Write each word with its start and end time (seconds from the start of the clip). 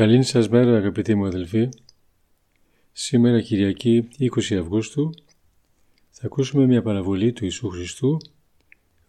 Καλή 0.00 0.22
σας 0.22 0.48
μέρα 0.48 0.76
αγαπητοί 0.76 1.14
μου 1.14 1.26
αδελφοί. 1.26 1.68
Σήμερα 2.92 3.40
Κυριακή 3.40 4.08
20 4.18 4.54
Αυγούστου 4.54 5.14
θα 6.10 6.26
ακούσουμε 6.26 6.66
μια 6.66 6.82
παραβολή 6.82 7.32
του 7.32 7.44
Ιησού 7.44 7.68
Χριστού 7.68 8.16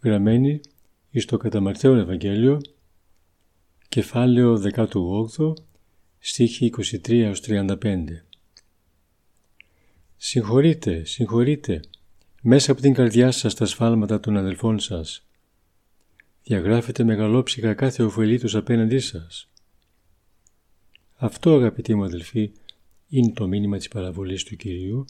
γραμμένη 0.03 0.61
εις 1.09 1.25
το 1.25 1.37
κατά 1.37 1.73
Ευαγγέλιο 1.83 2.61
κεφάλαιο 3.89 4.61
18 4.73 5.53
στίχη 6.19 6.73
23 7.05 7.33
35. 7.45 8.05
Συγχωρείτε, 10.17 11.05
συγχωρείτε 11.05 11.79
μέσα 12.41 12.71
από 12.71 12.81
την 12.81 12.93
καρδιά 12.93 13.31
σας 13.31 13.53
τα 13.53 13.65
σφάλματα 13.65 14.19
των 14.19 14.37
αδελφών 14.37 14.79
σας. 14.79 15.27
Διαγράφετε 16.43 17.03
μεγαλόψυχα 17.03 17.73
κάθε 17.73 18.03
ωφελή 18.03 18.39
τους 18.39 18.55
απέναντί 18.55 18.99
σας 18.99 19.50
αυτό 21.23 21.55
αγαπητοί 21.55 21.95
μου 21.95 22.03
αδελφοί 22.03 22.51
είναι 23.07 23.31
το 23.31 23.47
μήνυμα 23.47 23.77
της 23.77 23.87
παραβολής 23.87 24.43
του 24.43 24.55
Κυρίου 24.55 25.05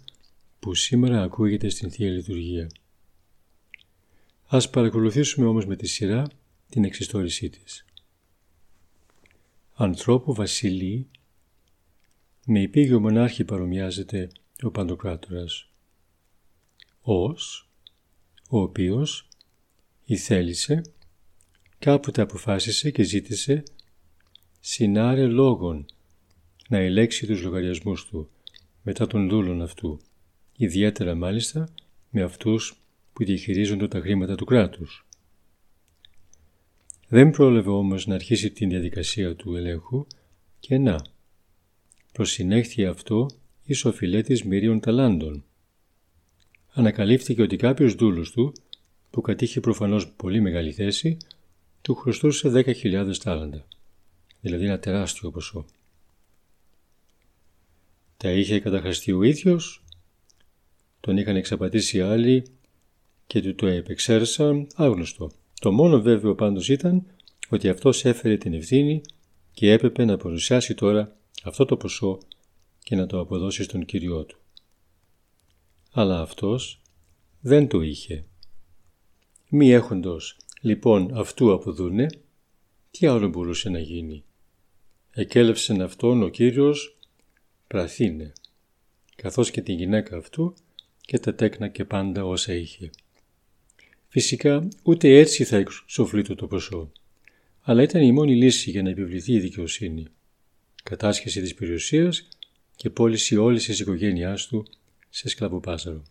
που 0.59 0.76
σήμερα 0.76 1.22
ακούγεται 1.22 1.70
στην 1.70 1.92
Θεία 1.92 2.09
Λειτουργία. 2.09 2.70
Ας 4.48 4.70
παρακολουθήσουμε 4.70 5.48
όμως 5.48 5.66
με 5.66 5.76
τη 5.76 5.88
σειρά 5.88 6.28
την 6.70 6.84
εξιστόρησή 6.84 7.50
της. 7.50 7.86
Ανθρώπου 9.73 10.34
βασιλεί 10.34 11.08
με 12.46 12.62
υπήγειο 12.62 13.00
μονάρχη 13.00 13.44
παρομοιάζεται 13.44 14.30
ο 14.62 14.72
Παντοκράτορας. 14.72 15.70
Ως, 17.02 17.70
ο 18.50 18.59
οποίος 18.59 19.28
ηθέλησε, 20.03 20.81
κάποτε 21.80 22.22
αποφάσισε 22.22 22.91
και 22.91 23.03
ζήτησε 23.03 23.63
συνάρε 24.59 25.25
λόγων 25.28 25.86
να 26.72 26.78
ελέξει 26.78 27.28
τους 27.28 27.42
λογαριασμούς 27.42 28.06
του 28.06 28.30
μετά 28.82 29.08
των 29.08 29.30
δούλων 29.30 29.62
αυτού, 29.62 30.00
ιδιαίτερα 30.58 31.16
μάλιστα 31.16 31.70
με 32.09 32.22
αυτούς 32.22 32.82
που 33.14 33.24
διαχειρίζονται 33.24 33.88
τα 33.88 34.00
χρήματα 34.00 34.36
του 34.36 34.46
κράτους. 34.46 35.06
Δεν 37.08 37.30
πρόλαβε 37.30 37.70
όμως 37.70 38.08
να 38.08 38.16
αρχίσει 38.16 38.52
την 38.52 38.70
διαδικασία 38.70 39.36
του 39.36 39.56
ελέγχου 39.56 40.06
και 40.60 40.78
να, 40.78 41.02
προσυνέχθη 42.14 42.86
αυτό 42.86 43.30
εις 43.64 43.86
οφειλέτης 43.86 44.44
μυρίων 44.44 44.80
ταλάντων. 44.80 45.44
Ανακαλύφθηκε 46.74 47.42
ότι 47.42 47.56
κάποιος 47.56 47.96
δούλος 47.96 48.31
του, 48.31 48.54
που 49.10 49.22
κατήχε 49.22 49.60
προφανώς 49.60 50.12
πολύ 50.12 50.42
μεγάλη 50.42 50.72
θέση, 50.72 51.18
του 51.81 51.96
χρωστούσε 51.96 52.52
10.000 52.54 53.18
τάλαντα, 53.24 53.66
δηλαδή 54.42 54.66
ένα 54.66 54.80
τεράστιο 54.80 55.31
ποσό. 55.31 55.66
Τα 58.22 58.32
είχε 58.32 58.59
καταχραστεί 58.59 59.12
ο 59.12 59.24
ίδιος, 59.24 59.84
τον 61.00 61.18
είχαν 61.18 61.36
εξαπατήσει 61.36 62.02
άλλοι 62.02 62.46
και 63.28 63.42
του 63.42 63.56
το 63.56 63.68
επεξέρασαν 63.68 64.68
άγνωστο. 64.76 65.32
Το 65.62 65.72
μόνο 65.72 66.02
βέβαιο 66.02 66.36
πάντως 66.36 66.70
ήταν 66.70 67.06
ότι 67.50 67.70
αυτός 67.70 68.06
έφερε 68.06 68.38
την 68.38 68.54
ευθύνη 68.54 69.02
και 69.54 69.72
έπρεπε 69.72 70.06
να 70.06 70.18
παρουσιάσει 70.18 70.74
τώρα 70.74 71.16
αυτό 71.44 71.66
το 71.66 71.78
ποσό 71.78 72.18
και 72.84 72.96
να 72.96 73.08
το 73.08 73.20
αποδώσει 73.20 73.64
στον 73.64 73.86
Κύριό 73.86 74.24
του. 74.24 74.38
Αλλά 75.92 76.22
αυτός 76.22 76.81
δεν 77.40 77.68
το 77.68 77.81
είχε. 77.81 78.26
Μη 79.50 79.72
έχοντος 79.72 80.38
λοιπόν 80.62 81.18
αυτού 81.18 81.54
αποδούνε, 81.54 82.08
τι 82.92 83.06
άλλο 83.06 83.28
μπορούσε 83.28 83.70
να 83.70 83.80
γίνει. 83.80 84.24
Εκέλευσεν 85.12 85.81
αυτόν 85.81 86.24
ο 86.24 86.28
Κύριος 86.28 86.96
πραθύνε, 87.72 88.32
καθώς 89.16 89.52
και 89.52 89.62
τη 89.62 89.74
γυναίκα 89.74 90.18
αυτού 90.18 90.54
και 91.02 91.20
τα 91.20 91.36
τέκνα 91.36 91.68
και 91.68 91.86
πάντα 91.86 92.26
όσα 92.26 92.54
είχε. 92.54 92.90
Φυσικά 94.08 94.68
ούτε 94.84 95.18
έτσι 95.18 95.44
θα 95.44 95.58
εξοφλεί 95.58 96.24
το 96.24 96.48
ποσό, 96.48 96.92
αλλά 97.62 97.84
ήταν 97.84 98.02
η 98.02 98.12
μόνη 98.12 98.36
λύση 98.36 98.70
για 98.70 98.81
να 98.84 98.90
επιβληθεί 98.90 99.34
η 99.34 99.40
δικαιοσύνη. 99.40 100.08
Κατάσχεση 100.84 101.42
της 101.42 101.54
περιουσίας 101.54 102.28
και 102.76 102.90
πώληση 102.90 103.38
όλης 103.38 103.66
της 103.66 103.80
οικογένειάς 103.80 104.48
του 104.48 104.68
σε 105.10 105.30
σκλαβοπάσαρο. 105.30 106.04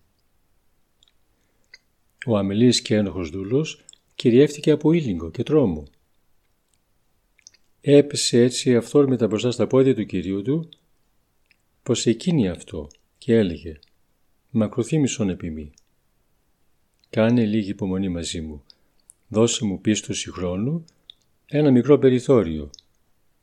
Ο 2.27 2.37
αμελής 2.37 2.83
και 2.83 2.95
ένοχος 2.95 3.31
δούλος 3.31 3.85
κυριεύτηκε 4.15 4.71
από 4.71 4.93
ήλιγκο 4.93 5.31
και 5.31 5.43
τρόμο. 5.43 5.87
Έπεσε 7.81 8.43
έτσι 8.43 8.77
αυθόρμητα 8.77 9.27
μπροστά 9.27 9.51
στα 9.51 9.67
πόδια 9.67 9.95
του 9.95 10.07
κυρίου 10.07 10.43
του 10.43 10.69
πως 11.91 12.07
εκείνη 12.07 12.49
αυτό 12.49 12.89
και 13.19 13.35
έλεγε 13.35 13.79
«Μακροθύμησον 14.51 15.29
επί 15.29 15.73
Κάνε 17.11 17.45
λίγη 17.45 17.71
υπομονή 17.71 18.09
μαζί 18.09 18.41
μου. 18.41 18.63
Δώσε 19.29 19.65
μου 19.65 19.81
πίστοση 19.81 20.31
χρόνου, 20.31 20.85
ένα 21.47 21.71
μικρό 21.71 21.99
περιθώριο 21.99 22.71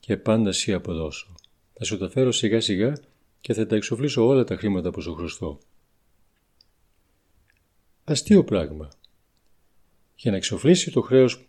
και 0.00 0.16
πάντα 0.16 0.52
σύ 0.52 0.72
αποδώσω. 0.72 1.34
Θα 1.74 1.84
σου 1.84 1.98
τα 1.98 2.10
φέρω 2.10 2.32
σιγά 2.32 2.60
σιγά 2.60 2.92
και 3.40 3.54
θα 3.54 3.66
τα 3.66 3.76
εξοφλήσω 3.76 4.26
όλα 4.26 4.44
τα 4.44 4.56
χρήματα 4.56 4.90
που 4.90 5.00
σου 5.00 5.14
χρωστώ. 5.14 5.58
Αστείο 8.04 8.44
πράγμα. 8.44 8.88
Για 10.16 10.30
να 10.30 10.36
εξοφλήσει 10.36 10.90
το 10.90 11.00
χρέος 11.00 11.48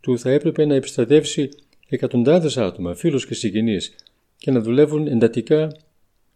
του 0.00 0.18
θα 0.18 0.30
έπρεπε 0.30 0.64
να 0.64 0.74
επιστρατεύσει 0.74 1.48
εκατοντάδες 1.88 2.56
άτομα, 2.56 2.94
φίλους 2.94 3.26
και 3.26 3.34
συγγενείς 3.34 3.94
και 4.44 4.50
να 4.50 4.60
δουλεύουν 4.60 5.06
εντατικά 5.06 5.76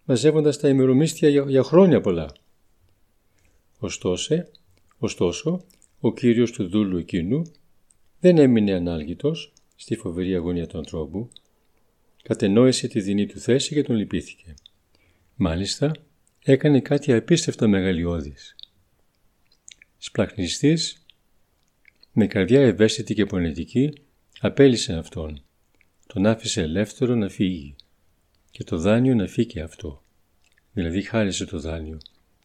μαζεύοντας 0.05 0.59
τα 0.59 0.69
ημερομίσθια 0.69 1.29
για, 1.29 1.63
χρόνια 1.63 2.01
πολλά. 2.01 2.33
Ωστόσο, 3.79 4.45
ωστόσο, 4.99 5.65
ο 6.01 6.13
κύριος 6.13 6.53
του 6.53 6.69
δούλου 6.69 6.99
εκείνου 6.99 7.43
δεν 8.21 8.39
έμεινε 8.39 8.73
ανάλγητος 8.73 9.53
στη 9.77 9.97
φοβερή 9.97 10.35
αγωνία 10.35 10.67
του 10.67 10.79
ανθρώπου, 10.79 11.29
κατενόησε 12.23 12.89
τη 12.89 13.01
δινή 13.01 13.27
του 13.27 13.39
θέση 13.39 13.75
και 13.75 13.83
τον 13.83 13.97
λυπήθηκε. 13.97 14.55
Μάλιστα, 15.35 15.93
έκανε 16.45 16.81
κάτι 16.81 17.13
απίστευτα 17.13 17.67
μεγαλειώδης. 17.67 18.57
Σπλαχνιστής, 19.99 21.07
με 22.13 22.27
καρδιά 22.27 22.61
ευαίσθητη 22.61 23.15
και 23.15 23.27
πονετική, 23.27 23.93
απέλησε 24.41 24.93
αυτόν. 24.93 25.43
Τον 26.07 26.27
άφησε 26.27 26.63
ελεύθερο 26.63 27.15
να 27.15 27.29
φύγει 27.29 27.77
και 28.59 28.65
το 28.65 28.79
δάνειο 28.79 29.15
να 29.15 29.27
φύγει 29.27 29.61
αυτό. 29.61 30.03
Δηλαδή 30.73 31.03
χάρισε 31.03 31.45
το 31.47 31.61
δάνειο, 31.61 31.99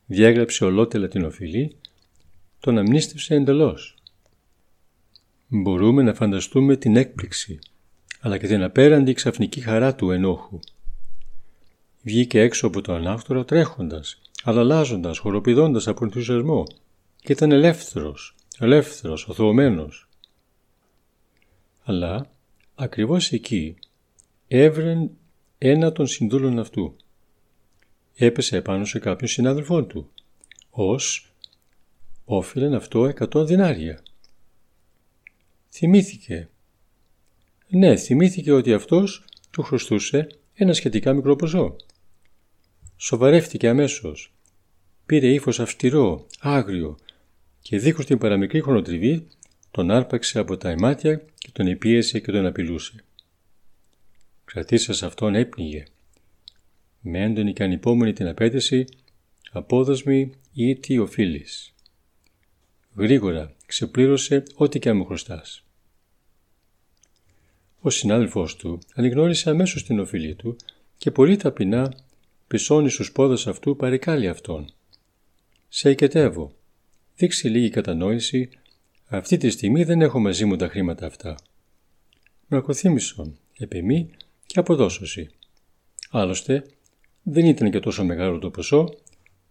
διέγραψε 0.05 0.65
ολότελα 0.65 1.07
την 1.07 1.25
οφειλή, 1.25 1.75
τον 2.59 2.77
αμνίστευσε 2.77 3.35
εντελώς. 3.35 3.95
Μπορούμε 5.47 6.03
να 6.03 6.13
φανταστούμε 6.13 6.75
την 6.77 6.95
έκπληξη, 6.95 7.59
αλλά 8.19 8.37
και 8.37 8.47
την 8.47 8.63
απέραντη 8.63 9.13
ξαφνική 9.13 9.61
χαρά 9.61 9.95
του 9.95 10.11
ενόχου. 10.11 10.59
Βγήκε 12.01 12.39
έξω 12.39 12.67
από 12.67 12.81
το 12.81 12.93
ανάκτορα 12.93 13.45
τρέχοντας, 13.45 14.21
αλλάζοντας, 14.43 15.17
χοροπηδώντας 15.17 15.87
από 15.87 16.05
ενθουσιασμό 16.05 16.63
και 17.21 17.31
ήταν 17.31 17.51
ελεύθερος, 17.51 18.35
ελεύθερος, 18.59 19.27
οθωωμένος. 19.27 20.07
Αλλά 21.83 22.31
ακριβώς 22.75 23.31
εκεί 23.31 23.75
έβρεν 24.47 25.11
ένα 25.65 25.91
των 25.91 26.07
συνδούλων 26.07 26.59
αυτού. 26.59 26.95
Έπεσε 28.15 28.57
επάνω 28.57 28.85
σε 28.85 28.99
κάποιον 28.99 29.29
συνάδελφό 29.29 29.83
του, 29.83 30.11
ως 30.69 31.33
όφιλεν 32.25 32.73
αυτό 32.73 33.05
εκατό 33.05 33.45
δινάρια. 33.45 34.03
Θυμήθηκε. 35.69 36.49
Ναι, 37.67 37.95
θυμήθηκε 37.95 38.51
ότι 38.51 38.73
αυτός 38.73 39.25
του 39.51 39.61
χρωστούσε 39.61 40.27
ένα 40.53 40.73
σχετικά 40.73 41.13
μικρό 41.13 41.35
ποσό. 41.35 41.75
Σοβαρεύτηκε 42.97 43.69
αμέσως. 43.69 44.33
Πήρε 45.05 45.27
ύφος 45.27 45.59
αυστηρό, 45.59 46.27
άγριο 46.39 46.97
και 47.61 47.77
δίχως 47.77 48.05
την 48.05 48.17
παραμικρή 48.17 48.61
χρονοτριβή 48.61 49.27
τον 49.71 49.91
άρπαξε 49.91 50.39
από 50.39 50.57
τα 50.57 50.69
αιμάτια 50.69 51.25
και 51.37 51.49
τον 51.51 51.67
επίεσε 51.67 52.19
και 52.19 52.31
τον 52.31 52.45
απειλούσε. 52.45 53.03
Κρατήσας 54.53 55.03
αυτόν 55.03 55.35
έπνιγε. 55.35 55.83
Με 57.01 57.23
έντονη 57.23 57.53
και 57.53 57.63
ανυπόμονη 57.63 58.13
την 58.13 58.27
απέτηση, 58.27 58.85
απόδοσμη 59.51 60.31
ή 60.53 60.75
τι 60.75 60.97
οφείλεις. 60.97 61.73
Γρήγορα 62.95 63.55
ξεπλήρωσε 63.65 64.43
ό,τι 64.55 64.79
και 64.79 64.89
αν 64.89 64.97
μου 64.97 65.05
χρωστάς. 65.05 65.63
Ο 67.79 67.89
συνάδελφός 67.89 68.55
του 68.55 68.79
ανεγνώρισε 68.93 69.49
αμέσως 69.49 69.83
την 69.83 69.99
οφειλή 69.99 70.35
του 70.35 70.55
και 70.97 71.11
πολύ 71.11 71.37
ταπεινά 71.37 71.93
πισώνει 72.47 72.89
στους 72.89 73.11
πόδες 73.11 73.47
αυτού 73.47 73.75
παρεκάλει 73.75 74.27
αυτόν. 74.27 74.73
«Σε 75.69 75.89
οικετεύω. 75.89 76.55
Δείξει 77.15 77.49
λίγη 77.49 77.69
κατανόηση. 77.69 78.49
Αυτή 79.05 79.37
τη 79.37 79.49
στιγμή 79.49 79.83
δεν 79.83 80.01
έχω 80.01 80.19
μαζί 80.19 80.45
μου 80.45 80.55
τα 80.55 80.67
χρήματα 80.67 81.05
αυτά». 81.05 81.37
Μρακοθύμησον, 82.47 83.37
επί 83.57 83.81
και 84.53 84.59
αποδόσωση. 84.59 85.29
Άλλωστε, 86.09 86.63
δεν 87.23 87.45
ήταν 87.45 87.71
και 87.71 87.79
τόσο 87.79 88.03
μεγάλο 88.03 88.39
το 88.39 88.49
ποσό. 88.49 88.95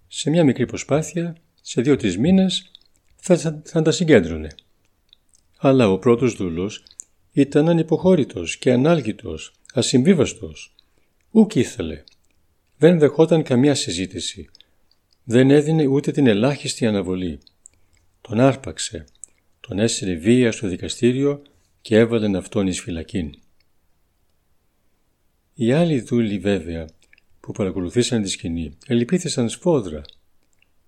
Σε 0.08 0.31
μια 0.31 0.44
μικρή 0.44 0.66
προσπάθεια, 0.66 1.37
σε 1.60 1.82
δύο-τρεις 1.82 2.19
μήνες, 2.19 2.70
θα, 3.16 3.62
θα 3.64 3.82
τα 3.82 3.90
συγκέντρωνε. 3.90 4.49
Αλλά 5.58 5.88
ο 5.88 5.99
πρώτος 5.99 6.34
δούλος 6.34 6.84
ήταν 7.32 7.69
ανυποχώρητος 7.69 8.56
και 8.56 8.72
ανάλγητος, 8.72 9.52
ασυμβίβαστος. 9.72 10.75
Ούκ 11.31 11.54
ήθελε. 11.54 12.02
Δεν 12.76 12.99
δεχόταν 12.99 13.43
καμιά 13.43 13.75
συζήτηση. 13.75 14.50
Δεν 15.25 15.50
έδινε 15.50 15.87
ούτε 15.87 16.10
την 16.10 16.26
ελάχιστη 16.26 16.87
αναβολή. 16.87 17.40
Τον 18.20 18.40
άρπαξε. 18.40 19.04
Τον 19.60 19.78
έσυρε 19.78 20.14
βία 20.14 20.52
στο 20.52 20.69
δικαστήριο 20.69 21.43
και 21.81 21.96
έβαλε 21.96 22.38
αυτόν 22.38 22.66
εις 22.66 22.81
φυλακήν. 22.81 23.34
Οι 25.54 25.72
άλλοι 25.72 26.00
δούλοι 26.00 26.38
βέβαια 26.38 26.88
που 27.40 27.52
παρακολουθήσαν 27.52 28.22
τη 28.22 28.28
σκηνή 28.28 28.76
ελυπήθησαν 28.87 29.49
σφόδρα. 29.49 30.02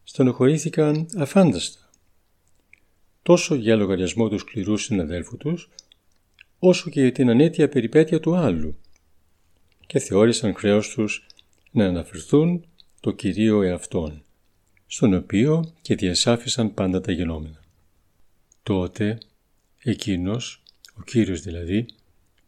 Στενοχωρήθηκαν 0.05 1.08
αφάνταστα. 1.16 1.90
Τόσο 3.22 3.55
για 3.55 3.76
λογαριασμό 3.76 4.28
του 4.28 4.38
σκληρού 4.38 4.76
συναδέλφου 4.76 5.37
τους, 5.37 5.70
όσο 6.58 6.90
και 6.90 7.00
για 7.00 7.12
την 7.12 7.31
ανέτεια 7.31 7.69
περιπέτεια 7.69 8.20
του 8.20 8.37
άλλου 8.37 8.76
και 9.87 9.99
θεώρησαν 9.99 10.55
χρέος 10.55 10.88
τους 10.88 11.26
να 11.70 11.87
αναφερθούν 11.87 12.64
το 13.00 13.11
Κυρίο 13.11 13.62
εαυτόν, 13.62 14.22
στον 14.87 15.14
οποίο 15.14 15.72
και 15.82 15.94
διασάφησαν 15.94 16.75
πάντα 16.75 17.00
τα 17.00 17.12
γενόμενα. 17.12 17.61
Τότε 18.62 19.19
εκείνος, 19.82 20.62
ο 20.94 21.02
Κύριος 21.02 21.40
δηλαδή, 21.40 21.87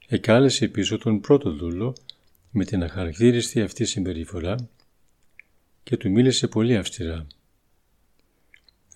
εκάλεσε 0.06 0.68
πίσω 0.68 0.98
τον 0.98 1.20
πρώτο 1.20 1.52
δούλο 1.52 1.94
με 2.56 2.64
την 2.64 2.82
αχαρακτήριστη 2.82 3.60
αυτή 3.60 3.84
συμπεριφορά 3.84 4.68
και 5.82 5.96
του 5.96 6.10
μίλησε 6.10 6.48
πολύ 6.48 6.76
αυστηρά. 6.76 7.26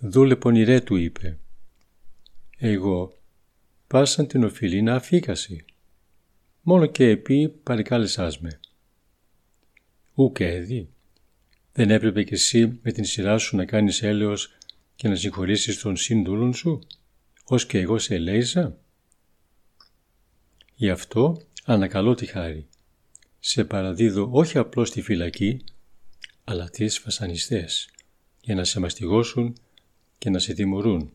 «Δούλε 0.01 0.37
πονηρέ» 0.37 0.81
του 0.81 0.97
είπε 0.97 1.39
«Εγώ 2.57 3.19
πάσαν 3.87 4.27
την 4.27 4.45
οφειλή 4.45 4.83
να 4.83 4.95
αφήκαση. 4.95 5.65
Μόνο 6.62 6.87
και 6.87 7.09
επί 7.09 7.49
παρικάλεσάς 7.49 8.41
με. 8.41 8.61
Ούκ 10.15 10.41
έδι. 10.41 10.89
Δεν 11.73 11.91
έπρεπε 11.91 12.23
κι 12.23 12.35
εσύ 12.35 12.79
με 12.83 12.93
την 12.93 13.05
σειρά 13.05 13.39
σου 13.39 13.56
να 13.56 13.65
κάνεις 13.65 14.03
έλεος 14.03 14.56
και 14.95 15.09
να 15.09 15.15
συγχωρήσεις 15.15 15.81
τον 15.81 15.97
σύντουλον 15.97 16.55
σου, 16.55 16.81
ως 17.45 17.67
και 17.67 17.79
εγώ 17.79 17.99
σε 17.99 18.15
ελέησα. 18.15 18.79
Γι' 20.75 20.91
αυτό 20.91 21.41
ανακαλώ 21.65 22.15
τη 22.15 22.27
χάρη. 22.27 22.69
Σε 23.41 23.65
παραδίδω 23.65 24.29
όχι 24.33 24.59
απλώς 24.59 24.89
στη 24.89 25.03
φυλακή, 25.03 25.65
αλλά 26.45 26.71
τις 26.71 27.01
βασανιστές, 27.05 27.89
για 28.41 28.55
να 28.55 28.65
σε 28.65 28.81
μαστιγώσουν 28.81 29.57
και 30.19 30.31
να 30.31 30.39
σε 30.39 30.53
τιμωρούν, 30.53 31.13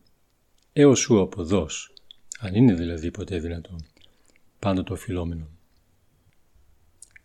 έως 0.72 0.98
σου 0.98 1.20
αποδός 1.20 1.90
αν 2.38 2.54
είναι 2.54 2.74
δηλαδή 2.74 3.10
ποτέ 3.10 3.38
δυνατόν, 3.38 3.84
πάντα 4.58 4.82
το 4.82 4.92
οφειλόμενο. 4.92 5.48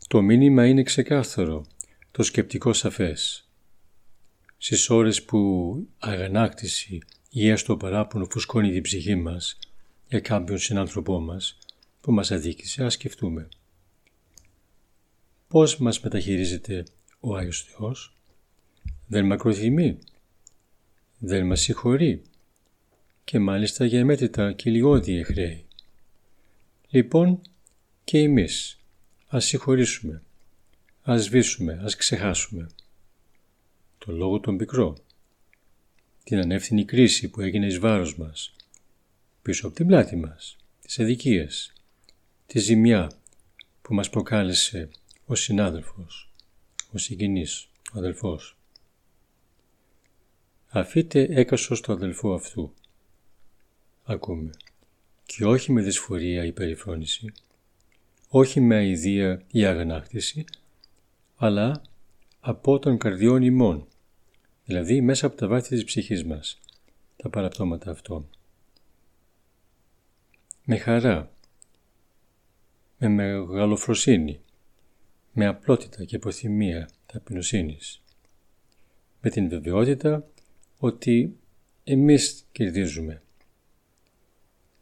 Το 0.08 0.22
μήνυμα 0.22 0.68
είναι 0.68 0.84
ξεκάθαρο, 0.84 1.66
το 2.12 2.24
σκεπτικό 2.24 2.74
σαφές. 2.74 3.50
Στις 4.58 4.90
ώρες 4.90 5.24
που 5.24 5.40
αγανάκτηση 5.98 7.00
ή 7.30 7.50
έστω 7.50 7.78
παράπονο 7.78 8.28
φουσκώνει 8.30 8.72
την 8.72 8.82
ψυχή 8.82 9.16
μας 9.16 9.58
για 10.08 10.20
κάποιον 10.20 10.58
συνάνθρωπό 10.58 11.20
μας 11.20 11.58
που 12.02 12.12
μας 12.12 12.32
αδίκησε, 12.32 12.84
ας 12.84 12.94
σκεφτούμε. 12.94 13.48
Πώς 15.52 15.78
μας 15.78 16.00
μεταχειρίζεται 16.00 16.84
ο 17.20 17.36
Άγιος 17.36 17.64
Θεός, 17.64 18.16
δεν 19.08 19.26
μακροθυμεί, 19.26 19.98
δεν 21.18 21.46
μας 21.46 21.62
συγχωρεί, 21.62 22.22
και 23.24 23.40
μάλιστα 23.40 23.86
για 23.86 24.00
εμέτρητα 24.00 24.52
και 24.52 24.70
λιγόδια 24.70 25.26
χρέη. 25.26 25.66
Λοιπόν 26.90 27.42
και 28.04 28.18
εμείς 28.18 28.80
ας 29.28 29.46
συγχωρήσουμε, 29.46 30.22
ας 31.02 31.24
σβήσουμε, 31.24 31.82
ας 31.84 31.96
ξεχάσουμε. 31.96 32.70
Το 33.98 34.12
λόγο 34.12 34.40
τον 34.40 34.58
πικρό, 34.58 34.98
την 36.24 36.40
ανεύθυνη 36.40 36.86
κρίση 36.86 37.30
που 37.30 37.42
έγινε 37.42 37.66
εις 37.66 37.80
βάρος 37.80 38.18
μας, 38.18 38.56
πίσω 39.42 39.68
από 39.68 39.76
την 39.76 39.88
πλάτη 39.88 40.16
μας, 40.16 40.58
τις 40.82 41.00
αδικίες, 41.00 41.74
τη 42.46 42.60
ζημιά 42.60 43.12
που 43.82 43.94
μας 43.94 44.10
προκάλεσε 44.10 44.90
ο 45.32 45.36
συνάδελφος, 45.36 46.32
ο 46.92 46.98
συγγενής, 46.98 47.70
ο 47.94 47.98
αδελφός. 47.98 48.58
Αφήτε 50.68 51.28
έκασος 51.30 51.82
το 51.82 51.94
αδελφό 51.94 52.34
αυτού 52.34 52.74
ακούμε. 54.04 54.52
Και 55.26 55.46
όχι 55.46 55.72
με 55.72 55.82
δυσφορία 55.82 56.46
ή 56.46 56.52
περιφρόνηση, 56.52 57.32
όχι 58.30 58.60
με 58.60 58.76
αηδία 58.76 59.44
ή 59.52 59.66
αγανάκτηση, 59.66 60.46
αλλά 61.36 61.82
από 62.40 62.80
τον 62.80 62.98
καρδιών 62.98 63.42
ημών, 63.42 63.88
δηλαδή 64.66 65.02
μέσα 65.02 65.26
από 65.26 65.36
τα 65.36 65.48
βάθη 65.48 65.70
της 65.70 65.84
ψυχής 65.84 66.26
μας, 66.26 66.60
τα 67.16 67.30
παραπτώματα 67.30 67.92
αυτών. 67.92 68.30
Με 70.66 70.78
χαρά, 70.78 71.32
με 72.98 73.08
μεγαλοφροσύνη, 73.08 74.42
με 75.34 75.46
απλότητα 75.46 76.04
και 76.04 76.16
αποθυμία 76.16 76.90
ταπεινοσύνης, 77.06 78.02
με 79.22 79.30
την 79.30 79.50
βεβαιότητα 79.50 80.28
ότι 80.78 81.36
εμείς 81.84 82.48
κερδίζουμε 82.52 83.22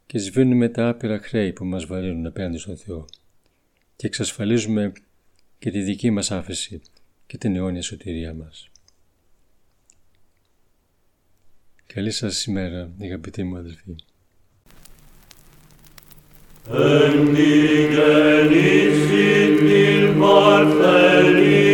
και 0.06 0.18
σβήνουμε 0.18 0.68
τα 0.68 0.88
άπειρα 0.88 1.18
χρέη 1.18 1.52
που 1.52 1.64
μας 1.64 1.86
βαρύνουν 1.86 2.26
απέναντι 2.26 2.58
στον 2.58 2.76
Θεό 2.76 3.04
και 3.96 4.06
εξασφαλίζουμε 4.06 4.92
και 5.58 5.70
τη 5.70 5.82
δική 5.82 6.10
μας 6.10 6.30
άφεση 6.30 6.80
και 7.26 7.38
την 7.38 7.56
αιώνια 7.56 7.82
σωτηρία 7.82 8.34
μας. 8.34 8.70
Καλή 11.86 12.10
σας 12.10 12.44
ημέρα, 12.44 12.92
αγαπητοί 13.02 13.42
μου 13.42 13.56
αδελφοί. 13.56 13.94
Εν 16.68 17.26
mar 20.20 20.66
feliz. 20.78 21.69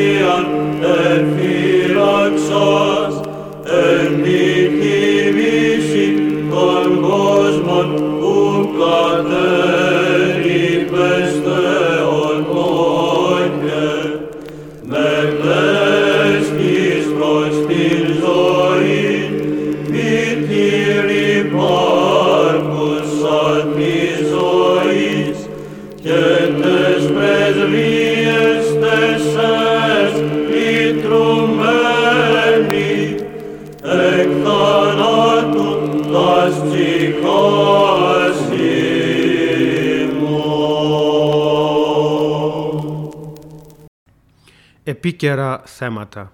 Επίκαιρα 45.07 45.63
θέματα. 45.65 46.33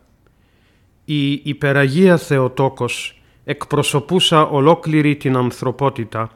Η 1.04 1.32
υπεραγία 1.32 2.16
Θεοτόκος, 2.16 3.20
εκπροσωπούσα 3.44 4.46
ολόκληρη 4.46 5.16
την 5.16 5.36
ανθρωπότητα, 5.36 6.30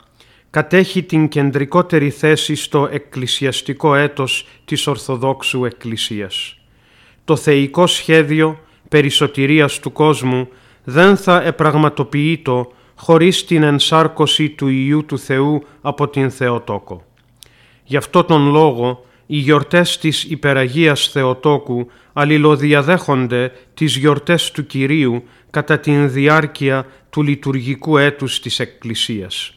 κατέχει 0.50 1.02
την 1.02 1.28
κεντρικότερη 1.28 2.10
θέση 2.10 2.54
στο 2.54 2.88
εκκλησιαστικό 2.92 3.94
έτος 3.94 4.46
της 4.64 4.86
Ορθοδόξου 4.86 5.64
Εκκλησίας. 5.64 6.58
Το 7.24 7.36
θεϊκό 7.36 7.86
σχέδιο 7.86 8.58
περισωτηρίας 8.88 9.78
του 9.78 9.92
κόσμου 9.92 10.48
δεν 10.84 11.16
θα 11.16 11.42
επραγματοποιείτο 11.42 12.72
χωρίς 12.96 13.44
την 13.44 13.62
ενσάρκωση 13.62 14.50
του 14.50 14.68
Ιού 14.68 15.04
του 15.04 15.18
Θεού 15.18 15.62
από 15.80 16.08
την 16.08 16.30
Θεοτόκο. 16.30 17.04
Γι' 17.84 17.96
αυτό 17.96 18.24
τον 18.24 18.50
λόγο 18.50 19.04
οι 19.26 19.36
γιορτές 19.36 19.98
της 19.98 20.24
Υπεραγίας 20.24 21.08
Θεοτόκου 21.08 21.86
αλληλοδιαδέχονται 22.12 23.52
τις 23.74 23.96
γιορτές 23.96 24.50
του 24.50 24.66
Κυρίου 24.66 25.22
κατά 25.50 25.78
την 25.78 26.12
διάρκεια 26.12 26.86
του 27.10 27.22
λειτουργικού 27.22 27.98
έτους 27.98 28.40
της 28.40 28.58
Εκκλησίας. 28.58 29.54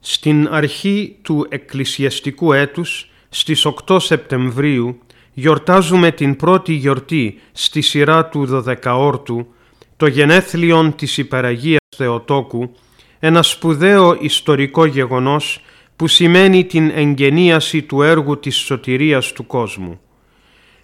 Στην 0.00 0.48
αρχή 0.50 1.16
του 1.22 1.46
εκκλησιαστικού 1.48 2.52
έτους, 2.52 3.10
στις 3.28 3.64
8 3.64 3.98
Σεπτεμβρίου, 4.00 4.98
γιορτάζουμε 5.32 6.10
την 6.10 6.36
πρώτη 6.36 6.72
γιορτή 6.72 7.40
στη 7.52 7.80
σειρά 7.80 8.26
του 8.26 8.46
Δωδεκαόρτου, 8.46 9.46
το 9.96 10.06
γενέθλιον 10.06 10.94
της 10.94 11.18
Υπεραγίας 11.18 11.78
Θεοτόκου, 11.96 12.70
ένα 13.18 13.42
σπουδαίο 13.42 14.16
ιστορικό 14.20 14.84
γεγονός 14.84 15.60
που 15.98 16.06
σημαίνει 16.06 16.64
την 16.64 16.90
εγγενίαση 16.94 17.82
του 17.82 18.02
έργου 18.02 18.38
της 18.38 18.56
σωτηρίας 18.56 19.32
του 19.32 19.46
κόσμου. 19.46 20.00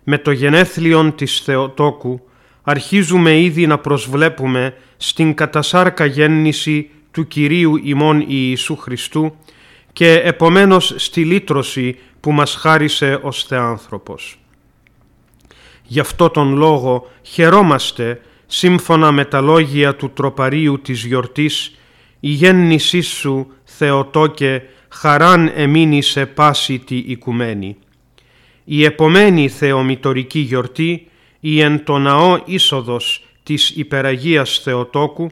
Με 0.05 0.19
το 0.19 0.31
γενέθλιον 0.31 1.15
της 1.15 1.41
Θεοτόκου 1.41 2.21
αρχίζουμε 2.63 3.41
ήδη 3.41 3.67
να 3.67 3.79
προσβλέπουμε 3.79 4.75
στην 4.97 5.35
κατασάρκα 5.35 6.05
γέννηση 6.05 6.91
του 7.11 7.27
Κυρίου 7.27 7.77
ημών 7.77 8.25
Ιησού 8.29 8.77
Χριστού 8.77 9.37
και 9.93 10.13
επομένως 10.13 10.95
στη 10.97 11.25
λύτρωση 11.25 11.99
που 12.21 12.33
μας 12.33 12.55
χάρισε 12.55 13.19
ως 13.23 13.45
Θεάνθρωπος. 13.45 14.39
Γι' 15.83 16.01
αυτό 16.01 16.31
τον 16.31 16.57
λόγο 16.57 17.11
χαιρόμαστε 17.23 18.21
σύμφωνα 18.47 19.13
με 19.13 19.25
τα 19.25 19.41
λόγια 19.41 19.95
του 19.95 20.11
τροπαρίου 20.11 20.81
της 20.81 21.05
γιορτής 21.05 21.79
«Η 22.21 22.29
γέννησή 22.29 23.01
σου, 23.01 23.47
Θεοτόκε, 23.65 24.63
χαράν 24.95 25.53
εμείνει 25.55 26.03
σε 26.03 26.27
πάση 26.27 26.79
τη 26.79 26.97
οικουμένη». 26.97 27.77
Η 28.65 28.85
επομένη 28.85 29.49
θεομητορική 29.49 30.39
γιορτή, 30.39 31.09
η 31.41 31.61
εν 31.61 31.85
το 31.85 31.99
ναό 31.99 32.41
είσοδος 32.45 33.25
της 33.43 33.71
Υπεραγίας 33.71 34.61
Θεοτόκου, 34.63 35.31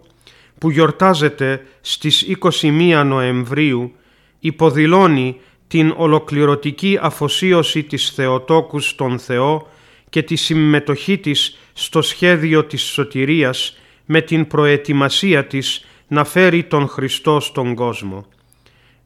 που 0.59 0.71
γιορτάζεται 0.71 1.66
στις 1.81 2.23
21 2.23 3.02
Νοεμβρίου, 3.04 3.92
υποδηλώνει 4.40 5.40
την 5.69 5.95
ολοκληρωτική 5.97 6.99
αφοσίωση 7.00 7.83
της 7.83 8.11
Θεοτόκου 8.11 8.81
στον 8.81 9.19
Θεό 9.19 9.69
και 10.11 10.23
τη 10.23 10.37
συμμετοχή 10.37 11.19
της 11.19 11.59
στο 11.73 12.02
σχέδιο 12.02 12.64
της 12.64 12.83
σωτηρίας 12.83 13.76
με 14.04 14.21
την 14.21 14.47
προετοιμασία 14.47 15.47
της 15.47 15.85
να 16.09 16.25
φέρει 16.25 16.64
τον 16.64 16.88
Χριστό 16.88 17.40
στον 17.40 17.75
κόσμο. 17.75 18.26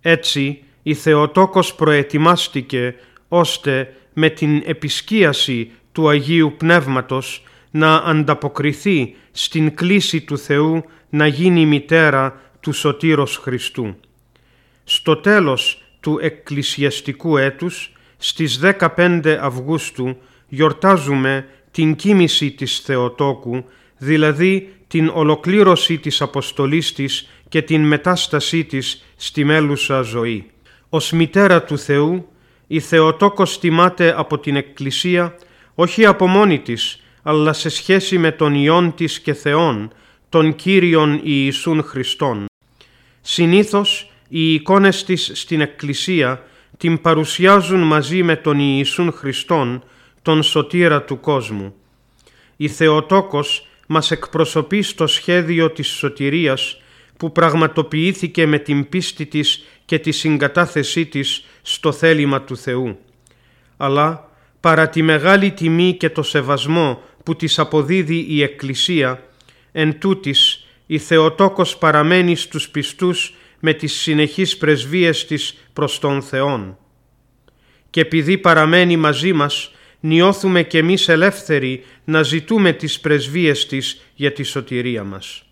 Έτσι 0.09 0.63
η 0.83 0.95
Θεοτόκος 0.95 1.75
προετοιμάστηκε 1.75 2.95
ώστε 3.29 3.95
με 4.13 4.29
την 4.29 4.63
επισκίαση 4.67 5.71
του 5.93 6.09
Αγίου 6.09 6.55
Πνεύματος 6.57 7.43
να 7.71 7.95
ανταποκριθεί 7.95 9.15
στην 9.31 9.75
κλίση 9.75 10.21
του 10.21 10.39
Θεού 10.39 10.85
να 11.09 11.27
γίνει 11.27 11.67
μητέρα 11.67 12.41
του 12.61 12.73
Σωτήρος 12.73 13.37
Χριστού. 13.37 13.97
Στο 14.85 15.17
τέλος 15.17 15.83
του 16.01 16.19
εκκλησιαστικού 16.23 17.37
έτους, 17.37 17.93
στις 18.17 18.61
15 18.97 19.39
Αυγούστου, 19.41 20.17
γιορτάζουμε 20.49 21.47
την 21.71 21.95
κίνηση 21.95 22.51
της 22.51 22.79
Θεοτόκου, 22.79 23.65
δηλαδή 23.99 24.77
την 24.87 25.11
ολοκλήρωση 25.15 25.99
της 25.99 26.21
αποστολής 26.21 26.93
της 26.93 27.29
και 27.49 27.63
την 27.63 27.87
μετάστασή 27.87 28.65
της 28.65 29.05
στη 29.17 29.45
μέλουσα 29.45 30.03
ζωή. 30.03 30.51
Ως 30.89 31.13
μητέρα 31.13 31.63
του 31.63 31.79
Θεού, 31.79 32.29
η 32.67 32.81
Θεοτόκος 32.81 33.59
τιμάται 33.59 34.15
από 34.17 34.39
την 34.39 34.57
Εκκλησία 34.57 35.37
όχι 35.75 36.07
από 36.07 36.27
μόνη 36.27 36.59
της, 36.59 37.03
αλλά 37.23 37.53
σε 37.53 37.69
σχέση 37.69 38.19
με 38.19 38.33
τον 38.33 38.55
Υιόν 38.55 38.95
της 38.95 39.21
και 39.21 39.33
Θεόν, 39.33 39.93
τον 40.29 40.55
Κύριον 40.55 41.21
Ιησούν 41.25 41.83
Χριστόν. 41.83 42.45
Συνήθως 43.21 44.11
οι 44.29 44.55
εικόνες 44.55 45.05
της 45.05 45.31
στην 45.35 45.61
Εκκλησία 45.61 46.43
την 46.77 47.01
παρουσιάζουν 47.01 47.81
μαζί 47.83 48.23
με 48.23 48.37
τον 48.37 48.59
Ιησούν 48.59 49.13
Χριστόν, 49.13 49.85
τον 50.23 50.43
σωτήρα 50.43 51.03
του 51.03 51.21
κόσμου. 51.21 51.75
Η 52.57 52.69
Θεοτόκος 52.69 53.69
μας 53.87 54.11
εκπροσωπεί 54.11 54.83
στο 54.83 55.07
σχέδιο 55.07 55.71
της 55.71 55.89
σωτηρίας 55.89 56.81
που 57.17 57.33
πραγματοποιήθηκε 57.33 58.47
με 58.47 58.59
την 58.59 58.89
πίστη 58.89 59.27
της 59.27 59.65
και 59.85 59.99
τη 59.99 60.11
συγκατάθεσή 60.11 61.07
της 61.07 61.45
στο 61.63 61.93
θέλημα 61.93 62.43
του 62.43 62.57
Θεού. 62.57 62.99
Αλλά 63.77 64.31
παρά 64.61 64.89
τη 64.89 65.03
μεγάλη 65.03 65.51
τιμή 65.51 65.95
και 65.95 66.11
το 66.11 66.23
σεβασμό 66.23 67.03
που 67.25 67.37
της 67.37 67.59
αποδίδει 67.59 68.27
η 68.29 68.43
Εκκλησία, 68.43 69.23
εν 69.73 69.99
τούτης 69.99 70.67
η 70.87 70.99
Θεοτόκος 70.99 71.77
παραμένει 71.77 72.37
στους 72.37 72.69
πιστούς 72.69 73.35
με 73.61 73.73
τις 73.73 73.93
συνεχείς 73.93 74.57
πρεσβείες 74.57 75.27
της 75.27 75.69
προς 75.73 75.99
τον 75.99 76.23
Θεόν. 76.23 76.79
Και 77.91 78.01
επειδή 78.01 78.39
παραμένει 78.39 78.97
μαζί 78.97 79.33
μας, 79.33 79.71
νιώθουμε 80.01 80.63
κι 80.63 80.77
εμείς 80.77 81.09
ελεύθεροι 81.09 81.85
να 82.05 82.23
ζητούμε 82.23 82.73
τις 82.73 83.01
πρεσβείες 83.01 83.67
της 83.67 84.03
για 84.15 84.33
τη 84.33 84.43
σωτηρία 84.43 85.05
μας. 85.05 85.46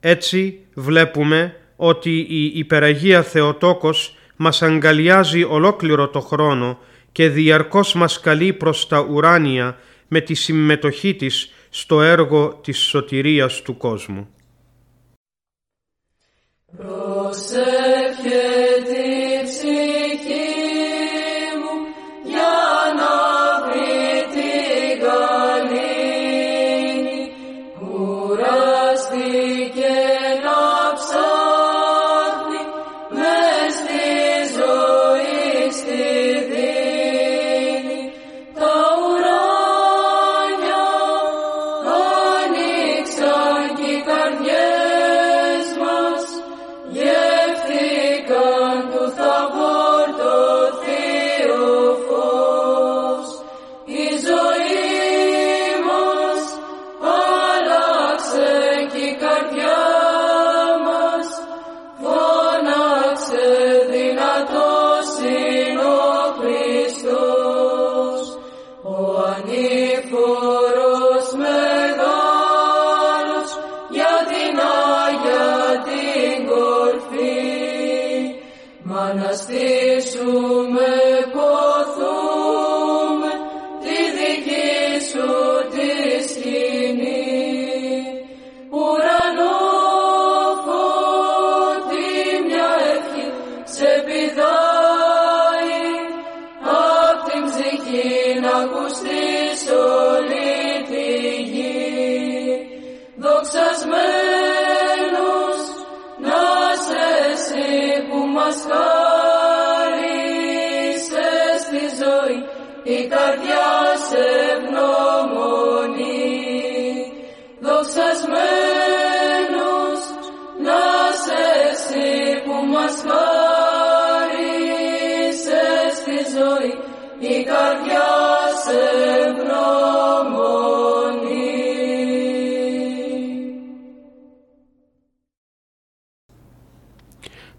Έτσι 0.00 0.66
βλέπουμε 0.74 1.56
ότι 1.76 2.26
η 2.28 2.44
Υπεραγία 2.44 3.22
Θεοτόκος 3.22 4.16
μας 4.36 4.62
αγκαλιάζει 4.62 5.44
ολόκληρο 5.44 6.08
το 6.08 6.20
χρόνο 6.20 6.78
και 7.12 7.28
διαρκώς 7.28 7.94
μας 7.94 8.20
καλεί 8.20 8.52
προς 8.52 8.86
τα 8.86 9.00
ουράνια 9.00 9.78
με 10.08 10.20
τη 10.20 10.34
συμμετοχή 10.34 11.14
της 11.14 11.52
στο 11.70 12.02
έργο 12.02 12.60
της 12.62 12.78
σωτηρίας 12.78 13.62
του 13.62 13.76
κόσμου. 13.76 14.28
Agustin. 17.28 17.67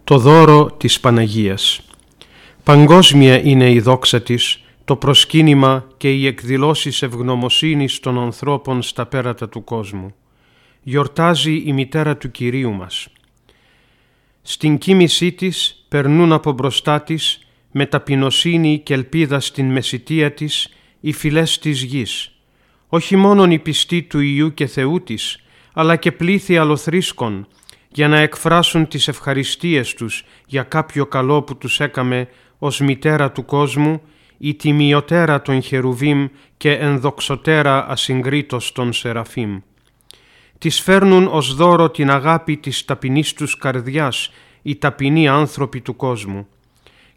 Το 0.09 0.17
δώρο 0.17 0.71
της 0.77 0.99
Παναγίας. 0.99 1.81
Παγκόσμια 2.63 3.41
είναι 3.43 3.71
η 3.71 3.79
δόξα 3.79 4.21
της, 4.21 4.63
το 4.85 4.95
προσκύνημα 4.95 5.87
και 5.97 6.13
οι 6.13 6.27
εκδηλώσεις 6.27 7.01
ευγνωμοσύνης 7.01 7.99
των 7.99 8.19
ανθρώπων 8.19 8.81
στα 8.81 9.05
πέρατα 9.05 9.49
του 9.49 9.63
κόσμου. 9.63 10.15
Γιορτάζει 10.83 11.63
η 11.65 11.73
μητέρα 11.73 12.17
του 12.17 12.31
Κυρίου 12.31 12.73
μας. 12.73 13.07
Στην 14.51 14.77
κοίμησή 14.77 15.31
της 15.31 15.85
περνούν 15.87 16.31
από 16.31 16.51
μπροστά 16.51 17.01
της 17.01 17.39
με 17.71 17.85
ταπεινοσύνη 17.85 18.79
και 18.79 18.93
ελπίδα 18.93 19.39
στην 19.39 19.71
μεσητεία 19.71 20.33
της 20.33 20.73
οι 20.99 21.11
φυλές 21.11 21.59
της 21.59 21.81
γης. 21.81 22.31
Όχι 22.87 23.15
μόνον 23.15 23.51
οι 23.51 23.59
πιστοί 23.59 24.01
του 24.03 24.19
Ιού 24.19 24.53
και 24.53 24.65
Θεού 24.65 25.03
της, 25.03 25.39
αλλά 25.73 25.95
και 25.95 26.11
πλήθη 26.11 26.57
αλοθρίσκων, 26.57 27.47
για 27.89 28.07
να 28.07 28.19
εκφράσουν 28.19 28.87
τις 28.87 29.07
ευχαριστίες 29.07 29.93
τους 29.93 30.23
για 30.45 30.63
κάποιο 30.63 31.05
καλό 31.05 31.41
που 31.41 31.57
τους 31.57 31.79
έκαμε 31.79 32.27
ως 32.59 32.79
μητέρα 32.79 33.31
του 33.31 33.45
κόσμου 33.45 34.01
ή 34.37 34.55
τιμιωτέρα 34.55 35.41
των 35.41 35.61
χερουβίμ 35.61 36.27
και 36.57 36.71
ενδοξωτέρα 36.71 37.87
ασυγκρίτως 37.87 38.71
των 38.71 38.93
σεραφίμ. 38.93 39.59
Τις 40.59 40.81
φέρνουν 40.81 41.27
ως 41.31 41.55
δώρο 41.55 41.89
την 41.89 42.11
αγάπη 42.11 42.57
της 42.57 42.85
ταπεινής 42.85 43.33
τους 43.33 43.57
καρδιάς 43.57 44.31
οι 44.61 44.75
ταπεινοί 44.75 45.27
άνθρωποι 45.27 45.81
του 45.81 45.95
κόσμου 45.95 46.47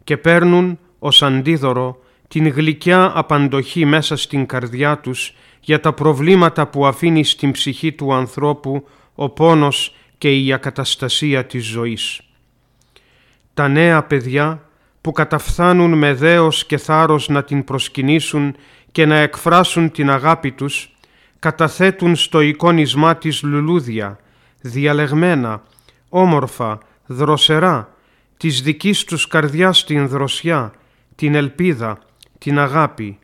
και 0.03 0.17
παίρνουν 0.17 0.79
ως 0.99 1.23
αντίδωρο 1.23 1.97
την 2.27 2.47
γλυκιά 2.47 3.11
απαντοχή 3.15 3.85
μέσα 3.85 4.15
στην 4.15 4.45
καρδιά 4.45 4.97
τους 4.97 5.33
για 5.61 5.79
τα 5.79 5.93
προβλήματα 5.93 6.67
που 6.67 6.85
αφήνει 6.85 7.23
στην 7.23 7.51
ψυχή 7.51 7.91
του 7.91 8.13
ανθρώπου 8.13 8.87
ο 9.15 9.29
πόνος 9.29 9.95
και 10.17 10.37
η 10.37 10.53
ακαταστασία 10.53 11.45
της 11.45 11.65
ζωής. 11.65 12.21
Τα 13.53 13.67
νέα 13.67 14.03
παιδιά 14.03 14.65
που 15.01 15.11
καταφθάνουν 15.11 15.93
με 15.97 16.13
δέος 16.13 16.65
και 16.65 16.77
θάρρος 16.77 17.27
να 17.27 17.43
την 17.43 17.63
προσκυνήσουν 17.63 18.55
και 18.91 19.05
να 19.05 19.15
εκφράσουν 19.15 19.91
την 19.91 20.09
αγάπη 20.09 20.51
τους, 20.51 20.92
καταθέτουν 21.43 22.15
στο 22.15 22.41
εικόνισμά 22.41 23.15
της 23.15 23.43
λουλούδια, 23.43 24.19
διαλεγμένα, 24.61 25.61
όμορφα, 26.09 26.77
δροσερά, 27.05 27.93
της 28.37 28.61
δικής 28.61 29.03
τους 29.03 29.27
καρδιάς 29.27 29.83
την 29.83 30.07
δροσιά, 30.07 30.73
την 31.15 31.35
ελπίδα, 31.35 31.99
την 32.37 32.59
αγάπη. 32.59 33.19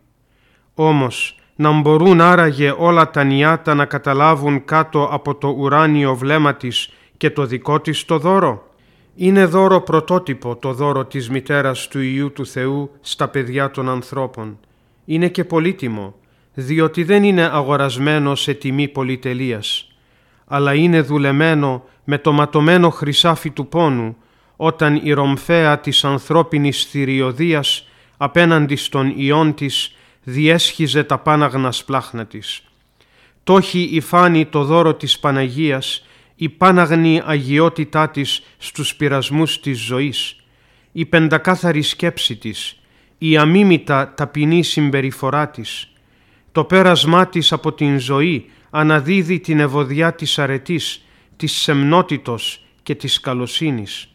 Όμως 0.73 1.39
να 1.55 1.79
μπορούν 1.79 2.21
άραγε 2.21 2.73
όλα 2.77 3.09
τα 3.09 3.23
νιάτα 3.23 3.73
να 3.73 3.85
καταλάβουν 3.85 4.65
κάτω 4.65 5.09
από 5.11 5.35
το 5.35 5.47
ουράνιο 5.47 6.15
βλέμμα 6.15 6.55
της 6.55 6.89
και 7.17 7.29
το 7.29 7.45
δικό 7.45 7.79
της 7.79 8.05
το 8.05 8.17
δώρο; 8.17 8.67
Είναι 9.15 9.45
δώρο 9.45 9.81
πρωτότυπο 9.81 10.55
το 10.55 10.73
δώρο 10.73 11.05
της 11.05 11.29
μητέρας 11.29 11.87
του 11.87 11.99
Ιού 11.99 12.31
του 12.31 12.45
Θεού 12.45 12.91
στα 13.01 13.27
παιδιά 13.27 13.71
των 13.71 13.89
ανθρώπων. 13.89 14.59
Είναι 15.05 15.27
και 15.27 15.43
πολύτιμο, 15.43 16.18
διότι 16.59 17.03
δεν 17.03 17.23
είναι 17.23 17.43
αγορασμένο 17.43 18.35
σε 18.35 18.53
τιμή 18.53 18.87
πολυτελείας, 18.87 19.87
αλλά 20.47 20.73
είναι 20.73 21.01
δουλεμένο 21.01 21.83
με 22.03 22.17
το 22.17 22.31
ματωμένο 22.31 22.89
χρυσάφι 22.89 23.49
του 23.49 23.67
πόνου, 23.67 24.15
όταν 24.55 24.99
η 25.03 25.11
ρομφαία 25.11 25.79
της 25.79 26.03
ανθρώπινης 26.03 26.83
θηριωδίας 26.83 27.87
απέναντι 28.17 28.75
στον 28.75 29.13
ιόν 29.15 29.53
της 29.53 29.95
διέσχιζε 30.23 31.03
τα 31.03 31.17
πάναγνα 31.17 31.71
σπλάχνα 31.71 32.25
της. 32.25 32.61
Τόχι 33.43 33.89
υφάνει 33.91 34.45
το 34.45 34.63
δώρο 34.63 34.93
της 34.93 35.19
Παναγίας, 35.19 36.05
η 36.35 36.49
πάναγνη 36.49 37.21
αγιότητά 37.25 38.09
της 38.09 38.41
στους 38.57 38.95
πειρασμούς 38.95 39.59
της 39.59 39.79
ζωής, 39.79 40.35
η 40.91 41.05
πεντακάθαρη 41.05 41.81
σκέψη 41.81 42.35
της, 42.35 42.79
η 43.17 43.37
αμίμητα 43.37 44.13
ταπεινή 44.17 44.63
συμπεριφορά 44.63 45.49
της, 45.49 45.89
το 46.51 46.63
πέρασμά 46.63 47.27
της 47.27 47.51
από 47.51 47.73
την 47.73 47.99
ζωή 47.99 48.45
αναδίδει 48.69 49.39
την 49.39 49.59
ευωδιά 49.59 50.13
της 50.13 50.39
αρετής, 50.39 51.05
της 51.35 51.51
σεμνότητος 51.51 52.65
και 52.83 52.95
της 52.95 53.19
καλοσύνης. 53.19 54.07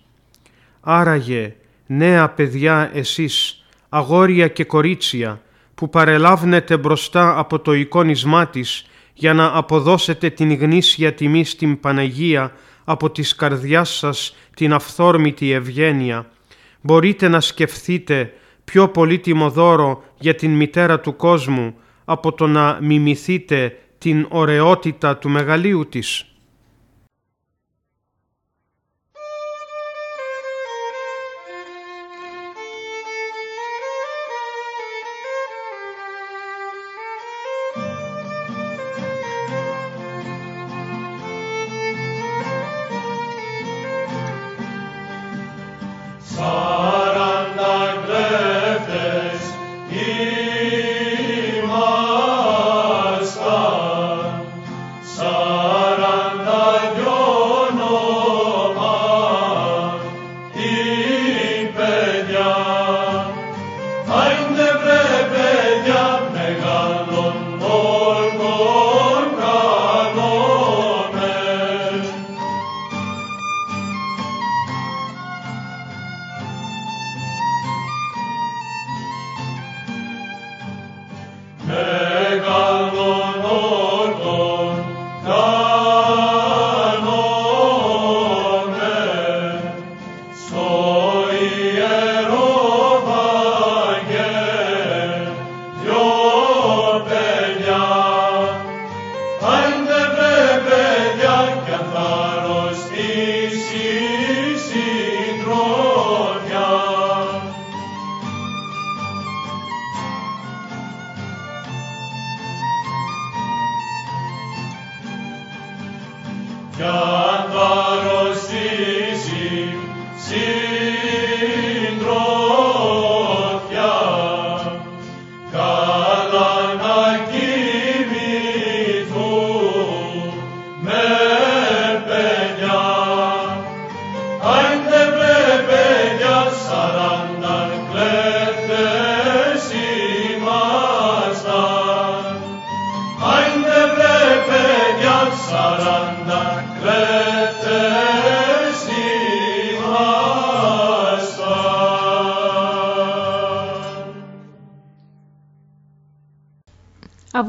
Άραγε, 0.81 1.55
νέα 1.87 2.29
παιδιά 2.29 2.91
εσείς, 2.95 3.65
αγόρια 3.89 4.49
και 4.49 4.65
κορίτσια, 4.65 5.43
που 5.75 5.89
παρελάβνετε 5.89 6.77
μπροστά 6.77 7.39
από 7.39 7.59
το 7.59 7.73
εικόνισμά 7.73 8.47
της 8.47 8.87
για 9.15 9.35
να 9.35 9.51
αποδώσετε 9.55 10.31
την 10.31 10.55
γνήσια 10.55 11.15
τιμή 11.15 11.45
στην 11.45 11.81
Παναγία 11.81 12.53
από 12.85 13.11
της 13.11 13.35
καρδιάς 13.35 13.97
σας 13.97 14.37
την 14.57 14.73
αυθόρμητη 14.73 15.51
ευγένεια, 15.51 16.27
μπορείτε 16.81 17.29
να 17.29 17.41
σκεφτείτε 17.41 18.33
πιο 18.65 18.89
πολύτιμο 18.89 19.51
δώρο 19.51 20.03
για 20.19 20.35
την 20.35 20.51
μητέρα 20.51 21.01
του 21.01 21.17
κόσμου 21.17 21.75
από 22.05 22.33
το 22.33 22.47
να 22.47 22.79
μιμηθείτε 22.81 23.79
την 23.99 24.27
ωραιότητα 24.31 25.17
του 25.17 25.29
μεγαλείου 25.29 25.89
της. 25.89 26.34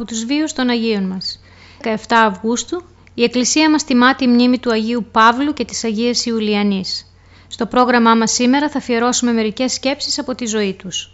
Από 0.05 0.13
τους 0.13 0.25
βίους 0.25 0.53
των 0.53 0.69
Αγίων 0.69 1.03
μας. 1.03 1.39
17 1.83 1.95
Αυγούστου 2.09 2.83
η 3.13 3.23
Εκκλησία 3.23 3.69
μας 3.69 3.83
τιμά 3.83 4.15
τη 4.15 4.27
μνήμη 4.27 4.59
του 4.59 4.71
Αγίου 4.71 5.05
Παύλου 5.11 5.53
και 5.53 5.65
της 5.65 5.83
Αγίας 5.83 6.25
Ιουλιανής. 6.25 7.15
Στο 7.47 7.65
πρόγραμμά 7.65 8.15
μας 8.15 8.31
σήμερα 8.31 8.69
θα 8.69 8.77
αφιερώσουμε 8.77 9.31
μερικές 9.31 9.73
σκέψεις 9.73 10.19
από 10.19 10.35
τη 10.35 10.45
ζωή 10.45 10.73
τους. 10.73 11.11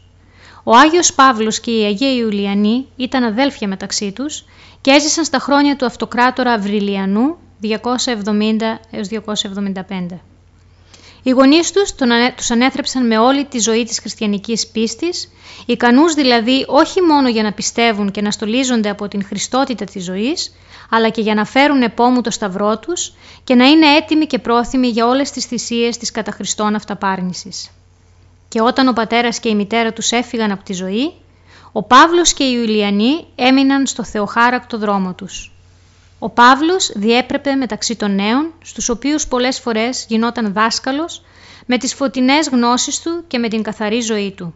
Ο 0.64 0.76
Άγιος 0.76 1.14
Παύλος 1.14 1.60
και 1.60 1.72
η 1.72 1.84
Αγία 1.84 2.14
Ιουλιανή 2.14 2.88
ήταν 2.96 3.24
αδέλφια 3.24 3.68
μεταξύ 3.68 4.12
τους 4.12 4.46
και 4.82 4.92
έζησαν 4.92 5.26
στα 5.26 5.40
χρόνια 5.40 5.76
του 5.76 5.86
αυτοκράτορα 5.86 6.54
Αυριλιανού 6.54 7.38
270 7.62 7.70
έως 8.92 9.08
275. 9.08 10.20
Οι 11.24 11.30
γονείς 11.30 11.72
τους 11.72 11.94
τους 12.36 12.52
ανέθρεψαν 12.52 13.08
με 13.08 13.18
όλη 13.18 13.46
τη 13.46 13.60
ζωή 13.60 13.84
της 13.84 14.00
χριστιανικής 14.00 14.68
πίστης, 14.68 15.32
ικανούς 15.66 16.14
δηλαδή 16.14 16.66
όχι 16.68 17.02
μόνο 17.02 17.30
για 17.30 17.44
να 17.44 17.54
πιστεύουν 17.54 18.12
και 18.12 18.22
να 18.22 18.32
στολίζονται 18.32 18.90
από 18.90 19.08
την 19.08 19.26
χριστότητα 19.26 19.86
της 19.86 20.04
ζωής, 20.04 20.56
αλλά 20.90 21.10
και 21.10 21.22
για 21.22 21.34
να 21.34 21.46
φέρουν 21.46 21.82
επόμου 21.82 22.22
το 22.22 22.32
σταυρό 22.32 22.80
τους 22.80 23.14
και 23.44 23.56
να 23.56 23.66
είναι 23.66 23.96
έτοιμοι 23.96 24.26
και 24.26 24.40
πρόθυμοι 24.40 24.88
για 24.88 25.08
όλες 25.08 25.32
τις 25.32 25.46
θυσίες 25.46 25.98
της 25.98 26.12
καταχριστών 26.12 26.76
αυταπάρνησης. 26.76 27.70
Και 28.48 28.62
όταν 28.62 28.88
ο 28.88 28.94
πατέρας 28.94 29.40
και 29.40 29.50
η 29.50 29.56
μητέρα 29.56 29.94
τους 29.94 30.12
έφυγαν 30.12 30.52
από 30.52 30.64
τη 30.64 30.74
ζωή, 30.74 31.12
ο 31.72 31.84
Παύλος 31.84 32.34
και 32.34 32.44
οι 32.44 32.54
Ιουλιανοί 32.56 33.26
έμειναν 33.36 33.88
στο 33.88 34.04
θεοχάρακτο 34.04 34.78
δρόμο 34.78 35.14
τους. 35.14 35.51
Ο 36.24 36.30
Παύλος 36.30 36.92
διέπρεπε 36.96 37.56
μεταξύ 37.56 37.96
των 37.96 38.16
νέων, 38.16 38.54
στους 38.64 38.90
οποίους 38.90 39.28
πολλές 39.28 39.60
φορές 39.60 40.06
γινόταν 40.08 40.54
δάσκαλος, 40.54 41.22
με 41.66 41.78
τις 41.78 41.94
φωτεινές 41.94 42.50
γνώσεις 42.50 43.02
του 43.02 43.24
και 43.28 43.38
με 43.38 43.48
την 43.48 43.64
καθαρή 43.64 44.02
ζωή 44.02 44.32
του. 44.32 44.54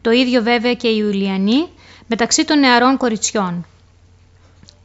Το 0.00 0.10
ίδιο 0.10 0.42
βέβαια 0.42 0.74
και 0.74 0.88
οι 0.88 0.96
Ιουλιανοί 0.98 1.68
μεταξύ 2.06 2.44
των 2.44 2.58
νεαρών 2.58 2.96
κοριτσιών. 2.96 3.66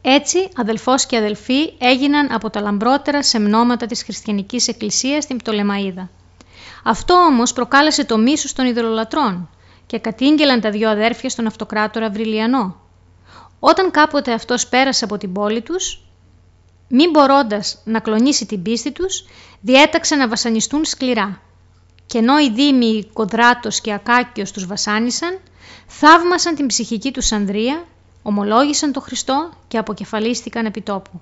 Έτσι, 0.02 0.48
αδελφός 0.56 1.06
και 1.06 1.16
αδελφοί 1.16 1.72
έγιναν 1.78 2.32
από 2.32 2.50
τα 2.50 2.60
λαμπρότερα 2.60 3.22
σεμνόματα 3.22 3.86
της 3.86 4.02
χριστιανικής 4.02 4.68
εκκλησίας 4.68 5.24
στην 5.24 5.36
Πτολεμαίδα. 5.36 6.10
Αυτό 6.84 7.14
όμως 7.14 7.52
προκάλεσε 7.52 8.04
το 8.04 8.18
μίσος 8.18 8.52
των 8.52 8.66
ιδωλολατρών 8.66 9.48
και 9.86 9.98
κατήγγελαν 9.98 10.60
τα 10.60 10.70
δυο 10.70 10.90
αδέρφια 10.90 11.28
στον 11.28 11.46
αυτοκράτορα 11.46 12.10
Βρυλιανό. 12.10 12.81
Όταν 13.64 13.90
κάποτε 13.90 14.32
αυτός 14.32 14.68
πέρασε 14.68 15.04
από 15.04 15.18
την 15.18 15.32
πόλη 15.32 15.62
τους, 15.62 16.00
μην 16.88 17.10
μπορώντας 17.10 17.78
να 17.84 18.00
κλονίσει 18.00 18.46
την 18.46 18.62
πίστη 18.62 18.92
τους, 18.92 19.24
διέταξε 19.60 20.14
να 20.14 20.28
βασανιστούν 20.28 20.84
σκληρά. 20.84 21.40
Και 22.06 22.18
ενώ 22.18 22.38
οι 22.38 22.50
δήμοι 22.50 23.08
Κοδράτος 23.12 23.80
και 23.80 23.92
Ακάκιος 23.92 24.50
τους 24.50 24.66
βασάνισαν, 24.66 25.38
θαύμασαν 25.86 26.54
την 26.54 26.66
ψυχική 26.66 27.12
τους 27.12 27.32
Ανδρία, 27.32 27.84
ομολόγησαν 28.22 28.92
το 28.92 29.00
Χριστό 29.00 29.50
και 29.68 29.78
αποκεφαλίστηκαν 29.78 30.66
επί 30.66 30.80
τόπου. 30.80 31.20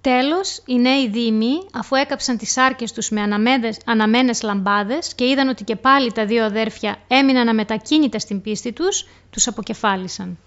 Τέλος, 0.00 0.62
οι 0.66 0.78
νέοι 0.78 1.08
δήμοι, 1.08 1.66
αφού 1.72 1.94
έκαψαν 1.94 2.36
τις 2.36 2.56
άρκες 2.56 2.92
τους 2.92 3.10
με 3.10 3.20
αναμένες, 3.20 3.76
αναμένες 3.86 4.42
λαμπάδες 4.42 5.14
και 5.14 5.28
είδαν 5.28 5.48
ότι 5.48 5.64
και 5.64 5.76
πάλι 5.76 6.12
τα 6.12 6.26
δύο 6.26 6.44
αδέρφια 6.44 6.96
έμειναν 7.08 7.48
αμετακίνητα 7.48 8.18
στην 8.18 8.42
πίστη 8.42 8.72
τους, 8.72 9.06
τους 9.30 9.46
αποκεφάλισαν. 9.46 10.38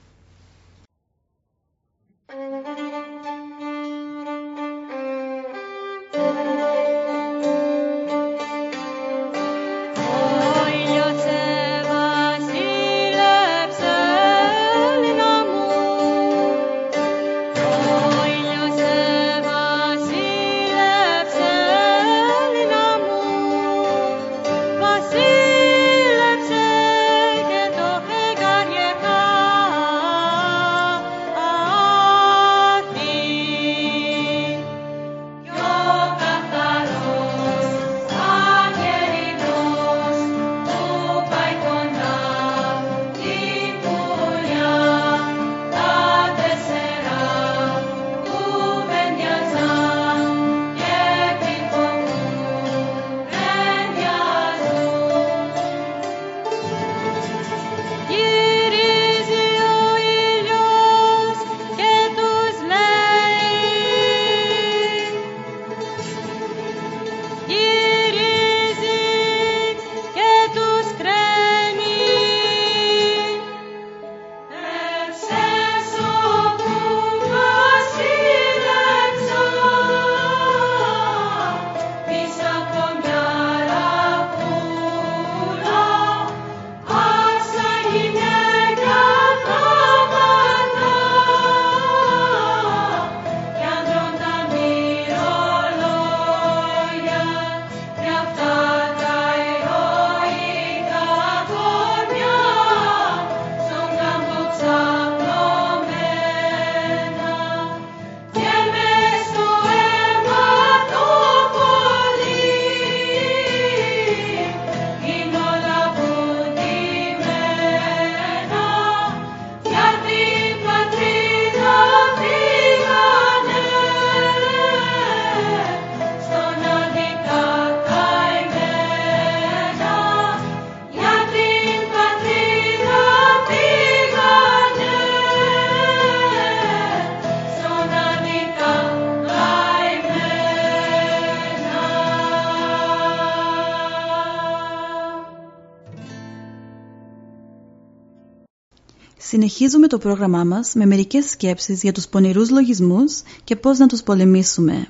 Συνεχίζουμε 149.48 149.88
το 149.88 149.98
πρόγραμμά 149.98 150.44
μας 150.44 150.74
με 150.74 150.86
μερικές 150.86 151.30
σκέψεις 151.30 151.82
για 151.82 151.92
τους 151.92 152.08
πονηρούς 152.08 152.50
λογισμούς 152.50 153.22
και 153.44 153.56
πώς 153.56 153.78
να 153.78 153.88
τους 153.88 154.04
πολεμήσουμε. 154.04 154.88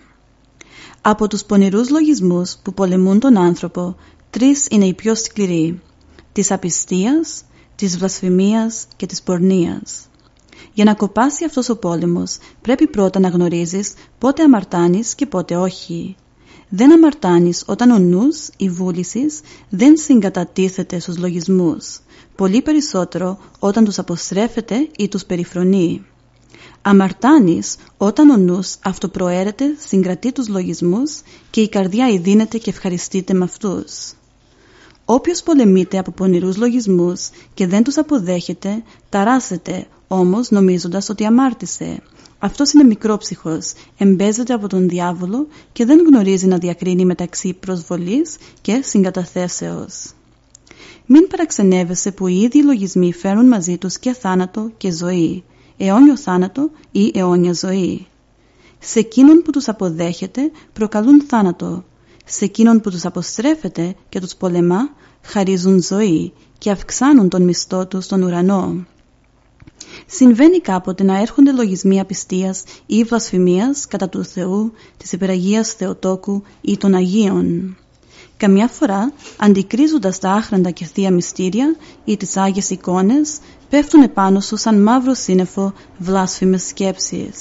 Από 1.01 1.27
τους 1.27 1.43
πονηρούς 1.43 1.89
λογισμούς 1.89 2.55
που 2.63 2.73
πολεμούν 2.73 3.19
τον 3.19 3.37
άνθρωπο, 3.37 3.95
τρεις 4.29 4.67
είναι 4.69 4.85
οι 4.85 4.93
πιο 4.93 5.15
σκληροί. 5.15 5.81
Της 6.31 6.51
απιστίας, 6.51 7.43
της 7.75 7.97
βλασφημίας 7.97 8.87
και 8.95 9.05
της 9.05 9.21
πορνείας. 9.21 10.05
Για 10.73 10.83
να 10.83 10.93
κοπάσει 10.93 11.45
αυτός 11.45 11.69
ο 11.69 11.77
πόλεμος 11.77 12.37
πρέπει 12.61 12.87
πρώτα 12.87 13.19
να 13.19 13.27
γνωρίζεις 13.27 13.93
πότε 14.17 14.43
αμαρτάνεις 14.43 15.15
και 15.15 15.25
πότε 15.25 15.55
όχι. 15.55 16.15
Δεν 16.69 16.93
αμαρτάνεις 16.93 17.63
όταν 17.65 17.91
ο 17.91 17.99
νους, 17.99 18.49
η 18.57 18.69
βούλησης, 18.69 19.39
δεν 19.69 19.97
συγκατατίθεται 19.97 20.99
στους 20.99 21.17
λογισμούς 21.17 21.99
πολύ 22.35 22.61
περισσότερο 22.61 23.37
όταν 23.59 23.83
τους 23.83 23.99
αποστρέφεται 23.99 24.89
ή 24.97 25.07
τους 25.07 25.25
περιφρονεί. 25.25 26.05
Αμαρτάνεις 26.81 27.75
όταν 27.97 28.29
ο 28.29 28.37
νους 28.37 28.75
αυτοπροαίρεται, 28.83 29.65
συγκρατεί 29.87 30.31
τους 30.31 30.47
λογισμούς 30.47 31.21
και 31.49 31.61
η 31.61 31.69
καρδιά 31.69 32.09
ειδύνεται 32.09 32.57
και 32.57 32.69
ευχαριστείται 32.69 33.33
με 33.33 33.43
αυτούς. 33.43 34.13
Όποιος 35.05 35.43
πολεμείται 35.43 35.97
από 35.97 36.11
πονηρούς 36.11 36.57
λογισμούς 36.57 37.29
και 37.53 37.67
δεν 37.67 37.83
τους 37.83 37.97
αποδέχεται, 37.97 38.83
ταράσεται 39.09 39.87
όμως 40.07 40.49
νομίζοντας 40.49 41.09
ότι 41.09 41.25
αμάρτησε. 41.25 42.01
Αυτός 42.39 42.71
είναι 42.71 42.83
μικρόψυχος, 42.83 43.73
εμπέζεται 43.97 44.53
από 44.53 44.67
τον 44.67 44.89
διάβολο 44.89 45.47
και 45.71 45.85
δεν 45.85 45.99
γνωρίζει 46.07 46.47
να 46.47 46.57
διακρίνει 46.57 47.05
μεταξύ 47.05 47.53
προσβολής 47.53 48.35
και 48.61 48.81
συγκαταθέσεως. 48.83 50.13
Μην 51.05 51.27
παραξενεύεσαι 51.27 52.11
που 52.11 52.27
οι 52.27 52.41
ίδιοι 52.41 52.63
λογισμοί 52.63 53.13
φέρουν 53.13 53.47
μαζί 53.47 53.77
τους 53.77 53.99
και 53.99 54.13
θάνατο 54.13 54.71
και 54.77 54.91
ζωή, 54.91 55.43
αιώνιο 55.77 56.17
θάνατο 56.17 56.69
ή 56.91 57.11
αιώνια 57.13 57.53
ζωή. 57.53 58.07
Σε 58.79 58.99
εκείνον 58.99 59.41
που 59.41 59.51
τους 59.51 59.67
αποδέχεται 59.67 60.51
προκαλούν 60.73 61.21
θάνατο, 61.21 61.83
σε 62.25 62.45
εκείνον 62.45 62.81
που 62.81 62.89
τους 62.89 63.05
αποστρέφεται 63.05 63.95
και 64.09 64.19
τους 64.19 64.35
πολεμά 64.35 64.89
χαρίζουν 65.21 65.81
ζωή 65.81 66.33
και 66.57 66.71
αυξάνουν 66.71 67.29
τον 67.29 67.41
μισθό 67.41 67.87
τους 67.87 68.05
στον 68.05 68.21
ουρανό. 68.21 68.85
Συμβαίνει 70.05 70.59
κάποτε 70.59 71.03
να 71.03 71.19
έρχονται 71.19 71.51
λογισμοί 71.51 71.99
απιστίας 71.99 72.63
ή 72.85 73.03
βλασφημίας 73.03 73.87
κατά 73.87 74.09
του 74.09 74.23
Θεού, 74.25 74.71
της 74.97 75.11
υπεραγίας 75.11 75.73
Θεοτόκου 75.73 76.43
ή 76.61 76.77
των 76.77 76.93
Αγίων. 76.93 77.77
Καμιά 78.37 78.67
φορά, 78.67 79.11
αντικρίζοντας 79.37 80.19
τα 80.19 80.31
άχραντα 80.31 80.69
και 80.69 80.85
θεία 80.85 81.11
μυστήρια 81.11 81.75
ή 82.05 82.17
τις 82.17 82.37
Άγιες 82.37 82.69
εικόνες, 82.69 83.37
πέφτουν 83.69 84.01
επάνω 84.01 84.39
σου 84.39 84.57
σαν 84.57 84.81
μαύρο 84.81 85.13
σύννεφο 85.13 85.73
βλάσφημες 85.97 86.63
σκέψεις. 86.63 87.35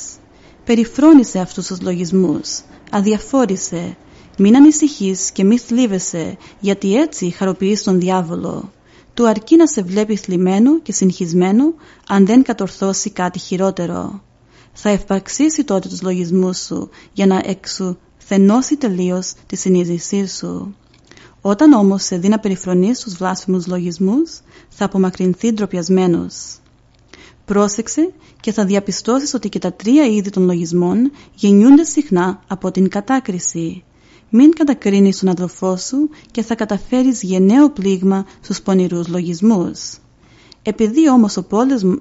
Περιφρόνησε 0.64 1.38
αυτούς 1.38 1.66
τους 1.66 1.80
λογισμούς, 1.80 2.60
αδιαφόρησε, 2.90 3.96
μην 4.38 4.56
ανησυχείς 4.56 5.30
και 5.30 5.44
μη 5.44 5.58
θλίβεσαι, 5.58 6.36
γιατί 6.60 6.96
έτσι 6.96 7.30
χαροποιείς 7.30 7.82
τον 7.82 8.00
διάβολο. 8.00 8.72
Του 9.14 9.28
αρκεί 9.28 9.56
να 9.56 9.66
σε 9.66 9.82
βλέπεις 9.82 10.20
θλιμμένο 10.20 10.80
και 10.80 10.92
συγχυσμένο, 10.92 11.74
αν 12.08 12.26
δεν 12.26 12.42
κατορθώσει 12.42 13.10
κάτι 13.10 13.38
χειρότερο. 13.38 14.22
Θα 14.72 14.88
ευπαξίσει 14.88 15.64
τότε 15.64 15.88
τους 15.88 16.02
λογισμούς 16.02 16.58
σου, 16.58 16.90
για 17.12 17.26
να 17.26 17.42
εξουθενώσει 17.44 18.76
τελείως 18.76 19.32
τη 19.46 19.56
συνείδησή 19.56 20.26
σου. 20.26 20.74
Όταν 21.46 21.72
όμως 21.72 22.02
σε 22.02 22.16
δει 22.16 22.28
να 22.28 22.38
περιφρονείς 22.38 23.00
τους 23.00 23.14
βλάσφημους 23.14 23.66
λογισμούς, 23.66 24.40
θα 24.68 24.84
απομακρυνθεί 24.84 25.52
ντροπιασμένος. 25.52 26.58
Πρόσεξε 27.44 28.12
και 28.40 28.52
θα 28.52 28.64
διαπιστώσεις 28.64 29.34
ότι 29.34 29.48
και 29.48 29.58
τα 29.58 29.72
τρία 29.72 30.04
είδη 30.04 30.30
των 30.30 30.44
λογισμών 30.44 31.10
γεννιούνται 31.34 31.84
συχνά 31.84 32.42
από 32.46 32.70
την 32.70 32.88
κατάκριση. 32.88 33.84
Μην 34.30 34.50
κατακρίνεις 34.50 35.18
τον 35.18 35.28
αδελφό 35.28 35.76
σου 35.76 36.10
και 36.30 36.42
θα 36.42 36.54
καταφέρεις 36.54 37.22
γενναίο 37.22 37.70
πλήγμα 37.70 38.26
στους 38.40 38.62
πονηρούς 38.62 39.08
λογισμούς. 39.08 39.98
Επειδή 40.62 41.10
όμως 41.10 41.36
ο 41.36 41.46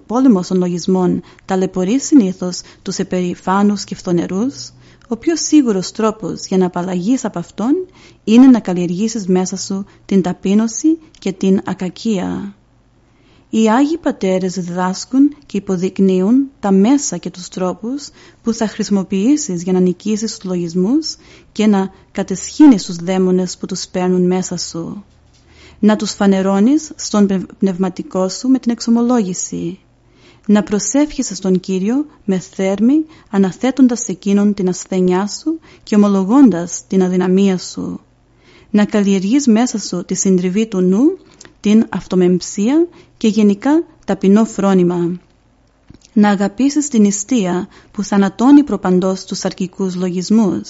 πόλεμος 0.05 0.47
των 0.47 0.57
λογισμών 0.57 1.21
ταλαιπωρεί 1.45 1.99
συνήθως 1.99 2.61
τους 2.81 2.97
επερηφάνους 2.97 3.83
και 3.83 3.95
φθονερούς, 3.95 4.71
ο 5.13 5.17
πιο 5.17 5.35
σίγουρος 5.35 5.91
τρόπος 5.91 6.45
για 6.45 6.57
να 6.57 6.65
απαλλαγείς 6.65 7.25
από 7.25 7.39
αυτόν 7.39 7.73
είναι 8.23 8.47
να 8.47 8.59
καλλιεργήσεις 8.59 9.27
μέσα 9.27 9.57
σου 9.57 9.85
την 10.05 10.21
ταπείνωση 10.21 10.99
και 11.19 11.31
την 11.31 11.61
ακακία. 11.65 12.55
Οι 13.49 13.69
Άγιοι 13.69 13.97
Πατέρες 13.97 14.53
διδάσκουν 14.53 15.35
και 15.45 15.57
υποδεικνύουν 15.57 16.49
τα 16.59 16.71
μέσα 16.71 17.17
και 17.17 17.29
τους 17.29 17.47
τρόπους 17.47 18.09
που 18.43 18.53
θα 18.53 18.67
χρησιμοποιήσεις 18.67 19.63
για 19.63 19.73
να 19.73 19.79
νικήσεις 19.79 20.37
τους 20.37 20.49
λογισμούς 20.49 21.15
και 21.51 21.67
να 21.67 21.91
κατεσχύνεις 22.11 22.85
τους 22.85 22.95
δαίμονες 22.95 23.57
που 23.57 23.65
τους 23.65 23.87
παίρνουν 23.87 24.27
μέσα 24.27 24.57
σου. 24.57 25.03
Να 25.79 25.95
τους 25.95 26.11
φανερώνεις 26.11 26.91
στον 26.95 27.47
πνευματικό 27.59 28.29
σου 28.29 28.47
με 28.47 28.59
την 28.59 28.71
εξομολόγηση. 28.71 29.79
Να 30.47 30.63
προσεύχεσαι 30.63 31.35
στον 31.35 31.59
Κύριο 31.59 32.05
με 32.25 32.39
θέρμη 32.39 33.05
αναθέτοντας 33.29 33.99
σε 33.99 34.11
Εκείνον 34.11 34.53
την 34.53 34.69
ασθένειά 34.69 35.27
σου 35.27 35.59
και 35.83 35.95
ομολογώντας 35.95 36.83
την 36.87 37.03
αδυναμία 37.03 37.57
σου. 37.57 37.99
Να 38.69 38.85
καλλιεργείς 38.85 39.47
μέσα 39.47 39.79
σου 39.79 40.05
τη 40.05 40.15
συντριβή 40.15 40.67
του 40.67 40.81
νου 40.81 41.17
την 41.59 41.85
αυτομεμψία 41.89 42.87
και 43.17 43.27
γενικά 43.27 43.83
ταπεινό 44.05 44.45
φρόνημα. 44.45 45.19
Να 46.13 46.29
αγαπήσεις 46.29 46.87
την 46.87 47.03
ιστία 47.03 47.67
που 47.91 48.03
θανατώνει 48.03 48.63
προπαντός 48.63 49.25
τους 49.25 49.45
αρκικούς 49.45 49.95
λογισμούς. 49.95 50.67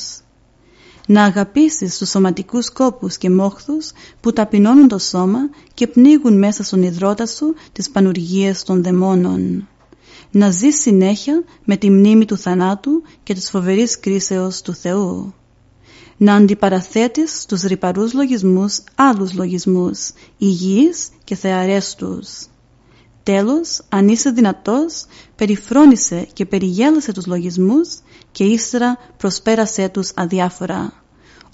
Να 1.08 1.24
αγαπήσεις 1.24 1.98
τους 1.98 2.10
σωματικούς 2.10 2.70
κόπους 2.70 3.18
και 3.18 3.30
μόχθους 3.30 3.92
που 4.22 4.34
ταπεινώνουν 4.34 4.88
το 4.88 4.98
σώμα 4.98 5.40
και 5.74 5.88
πνίγουν 5.88 6.38
μέσα 6.38 6.64
στον 6.64 6.84
υδρότα 6.84 7.26
σου 7.26 7.54
τις 7.72 7.90
πανουργίες 7.90 8.64
των 8.64 8.84
δαιμόνων. 8.84 9.68
Να 10.32 10.50
ζεις 10.50 10.82
συνέχεια 10.82 11.44
με 11.64 11.78
τη 11.78 11.90
μνήμη 11.90 12.26
του 12.26 12.38
θανάτου 12.38 13.02
και 13.24 13.34
της 13.34 13.50
φοβερής 13.50 14.00
κρίσεως 14.00 14.62
του 14.62 14.74
Θεού 14.74 15.34
να 16.18 16.36
αντιπαραθέτεις 16.36 17.42
στους 17.42 17.62
ρηπαρούς 17.62 18.14
λογισμούς 18.14 18.80
άλλους 18.96 19.34
λογισμούς, 19.34 20.12
υγιείς 20.38 21.10
και 21.24 21.36
θεαρέστους. 21.36 22.46
Τέλος, 23.24 23.82
αν 23.90 24.08
είσαι 24.08 24.30
δυνατός, 24.30 25.06
περιφρόνησε 25.36 26.28
και 26.34 26.46
περιγέλασε 26.46 27.12
τους 27.12 27.26
λογισμούς 27.26 27.90
και 28.32 28.44
ύστερα 28.44 28.98
προσπέρασέ 29.18 29.90
τους 29.90 30.12
αδιάφορα. 30.16 31.04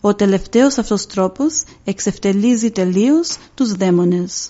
Ο 0.01 0.15
τελευταίος 0.15 0.77
αυτός 0.77 1.05
τρόπος 1.05 1.63
εξευτελίζει 1.83 2.71
τελείως 2.71 3.37
τους 3.55 3.71
δαίμονες. 3.71 4.49